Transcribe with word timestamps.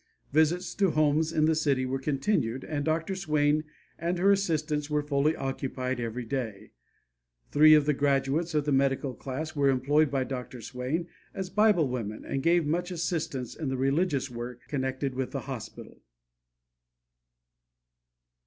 Visits 0.31 0.73
to 0.73 0.89
homes 0.89 1.31
in 1.31 1.45
the 1.45 1.53
city 1.53 1.85
were 1.85 1.99
continued, 1.99 2.63
and 2.63 2.83
Dr. 2.83 3.15
Swain 3.15 3.65
and 3.99 4.17
her 4.17 4.31
assistants 4.31 4.89
were 4.89 5.03
fully 5.03 5.35
occupied 5.35 5.99
every 5.99 6.25
day. 6.25 6.71
Three 7.51 7.75
of 7.75 7.85
the 7.85 7.93
graduates 7.93 8.55
of 8.55 8.65
the 8.65 8.71
medical 8.71 9.13
class 9.13 9.55
were 9.55 9.69
employed 9.69 10.09
by 10.09 10.23
Dr. 10.23 10.59
Swain 10.59 11.07
as 11.35 11.51
Bible 11.51 11.87
women 11.87 12.25
and 12.25 12.41
gave 12.41 12.65
much 12.65 12.89
assistance 12.89 13.55
in 13.55 13.69
the 13.69 13.77
religious 13.77 14.27
work 14.27 14.61
connected 14.67 15.13
with 15.13 15.29
the 15.29 15.41
hospital. 15.41 16.01